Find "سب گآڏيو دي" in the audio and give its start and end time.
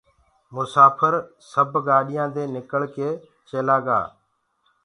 1.51-2.43